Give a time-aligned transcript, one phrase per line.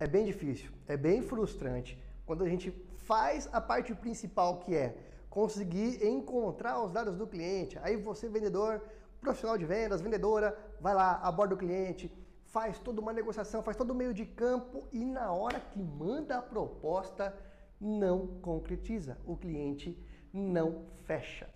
[0.00, 2.70] É bem difícil, é bem frustrante quando a gente
[3.10, 4.96] faz a parte principal que é
[5.28, 7.78] conseguir encontrar os dados do cliente.
[7.82, 8.82] Aí você, vendedor,
[9.20, 12.10] profissional de vendas, vendedora, vai lá, aborda o cliente,
[12.46, 16.38] faz toda uma negociação, faz todo o meio de campo e na hora que manda
[16.38, 17.36] a proposta,
[17.78, 19.18] não concretiza.
[19.26, 21.46] O cliente não fecha.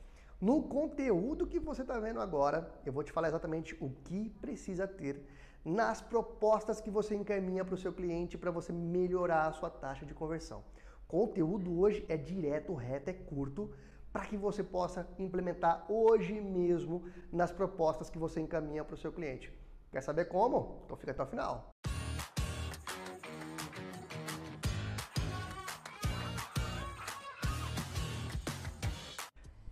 [0.47, 4.87] No conteúdo que você está vendo agora, eu vou te falar exatamente o que precisa
[4.87, 5.27] ter
[5.65, 10.05] nas propostas que você encaminha para o seu cliente para você melhorar a sua taxa
[10.05, 10.63] de conversão.
[11.09, 13.71] Conteúdo hoje é direto, reto, é curto,
[14.13, 19.11] para que você possa implementar hoje mesmo nas propostas que você encaminha para o seu
[19.11, 19.51] cliente.
[19.91, 20.83] Quer saber como?
[20.85, 21.71] Então fica até o final.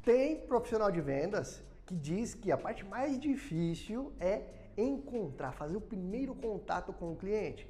[0.03, 4.43] Tem profissional de vendas que diz que a parte mais difícil é
[4.77, 7.69] encontrar, fazer o primeiro contato com o cliente.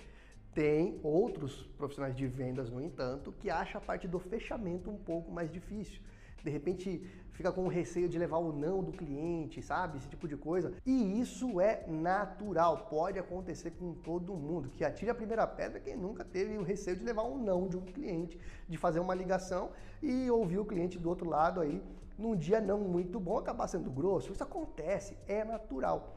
[0.55, 5.30] Tem outros profissionais de vendas, no entanto, que acham a parte do fechamento um pouco
[5.30, 6.00] mais difícil
[6.42, 9.98] de repente fica com receio de levar o não do cliente, sabe?
[9.98, 10.72] Esse tipo de coisa.
[10.84, 14.69] E isso é natural, pode acontecer com todo mundo.
[14.69, 17.77] Que atire a primeira pedra quem nunca teve o receio de levar um não de
[17.77, 18.38] um cliente,
[18.69, 19.70] de fazer uma ligação
[20.03, 21.83] e ouvir o cliente do outro lado aí
[22.23, 24.33] num dia não muito bom acabar sendo grosso.
[24.33, 26.17] Isso acontece, é natural.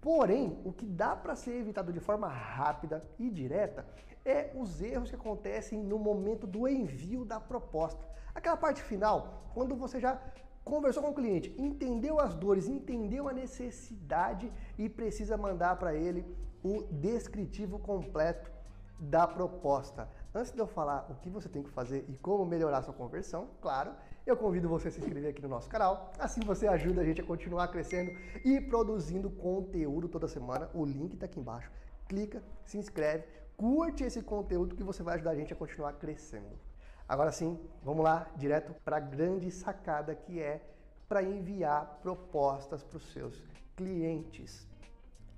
[0.00, 3.86] Porém, o que dá para ser evitado de forma rápida e direta
[4.24, 8.06] é os erros que acontecem no momento do envio da proposta.
[8.34, 10.20] Aquela parte final, quando você já
[10.62, 16.26] conversou com o cliente, entendeu as dores, entendeu a necessidade e precisa mandar para ele
[16.62, 18.50] o descritivo completo
[18.98, 20.08] da proposta.
[20.36, 23.48] Antes de eu falar o que você tem que fazer e como melhorar sua conversão,
[23.58, 23.94] claro,
[24.26, 26.12] eu convido você a se inscrever aqui no nosso canal.
[26.18, 28.10] Assim você ajuda a gente a continuar crescendo
[28.44, 30.68] e produzindo conteúdo toda semana.
[30.74, 31.70] O link está aqui embaixo.
[32.06, 33.24] Clica, se inscreve,
[33.56, 36.60] curte esse conteúdo que você vai ajudar a gente a continuar crescendo.
[37.08, 40.60] Agora sim, vamos lá direto para a grande sacada que é
[41.08, 43.42] para enviar propostas para os seus
[43.74, 44.68] clientes.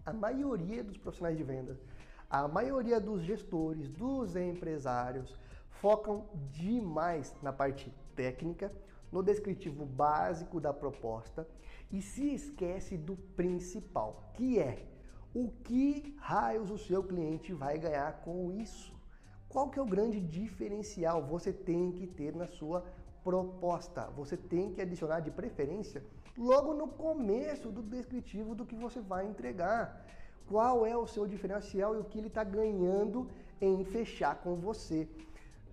[0.04, 1.78] A maioria dos profissionais de venda
[2.30, 5.34] a maioria dos gestores, dos empresários,
[5.70, 8.70] focam demais na parte técnica,
[9.10, 11.48] no descritivo básico da proposta
[11.90, 14.86] e se esquece do principal, que é
[15.34, 18.94] o que raios o seu cliente vai ganhar com isso.
[19.48, 22.84] Qual que é o grande diferencial você tem que ter na sua
[23.24, 24.10] proposta?
[24.16, 26.04] Você tem que adicionar de preferência
[26.36, 30.04] logo no começo do descritivo do que você vai entregar
[30.48, 33.28] qual é o seu diferencial e o que ele está ganhando
[33.60, 35.08] em fechar com você.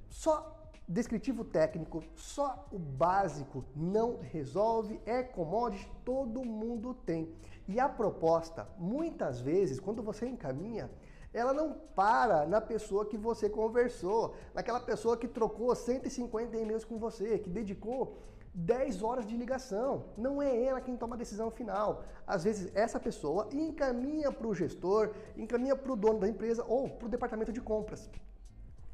[0.10, 0.56] Só
[0.88, 7.34] descritivo técnico, só o básico não resolve, é commodity, todo mundo tem.
[7.68, 10.90] E a proposta, muitas vezes, quando você encaminha,
[11.34, 16.98] ela não para na pessoa que você conversou, naquela pessoa que trocou 150 e-mails com
[16.98, 18.18] você, que dedicou
[18.56, 20.06] 10 horas de ligação.
[20.18, 22.04] Não é ela quem toma a decisão final.
[22.26, 26.90] Às vezes essa pessoa encaminha para o gestor, encaminha para o dono da empresa ou
[26.90, 28.10] para o departamento de compras.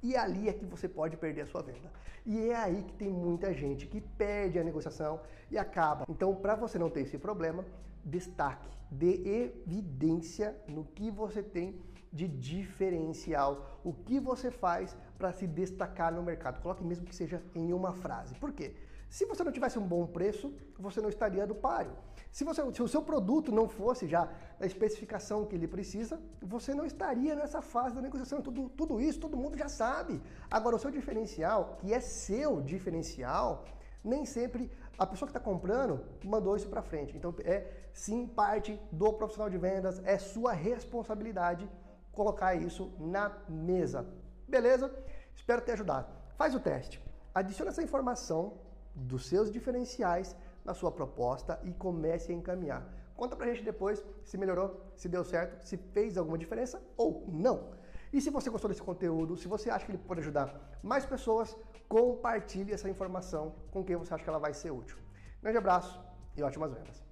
[0.02, 1.92] E ali é que você pode perder a sua venda.
[2.26, 5.20] E é aí que tem muita gente que perde a negociação
[5.52, 6.06] e acaba.
[6.10, 7.64] Então, para você não ter esse problema,
[8.04, 11.80] destaque, dê evidência no que você tem
[12.12, 16.62] de diferencial, o que você faz para se destacar no mercado.
[16.62, 18.36] Coloque mesmo que seja em uma frase.
[18.36, 18.76] Por quê?
[19.10, 21.92] Se você não tivesse um bom preço, você não estaria do páreo.
[22.32, 26.74] Se, você, se o seu produto não fosse já a especificação que ele precisa, você
[26.74, 28.42] não estaria nessa fase da negociação.
[28.42, 30.22] Tudo, tudo isso todo mundo já sabe.
[30.50, 33.66] Agora, o seu diferencial, que é seu diferencial,
[34.04, 37.16] nem sempre a pessoa que está comprando mandou isso para frente.
[37.16, 41.70] Então, é sim parte do profissional de vendas, é sua responsabilidade
[42.12, 44.06] colocar isso na mesa.
[44.48, 44.94] Beleza?
[45.36, 46.08] Espero ter ajudado.
[46.36, 47.04] Faz o teste.
[47.34, 48.60] Adiciona essa informação
[48.94, 52.88] dos seus diferenciais na sua proposta e comece a encaminhar.
[53.16, 57.72] Conta pra gente depois se melhorou, se deu certo, se fez alguma diferença ou não.
[58.14, 60.54] E se você gostou desse conteúdo, se você acha que ele pode ajudar
[60.84, 61.56] mais pessoas,
[61.88, 64.98] compartilhe essa informação com quem você acha que ela vai ser útil.
[65.42, 66.00] Grande abraço
[66.36, 67.11] e ótimas vendas.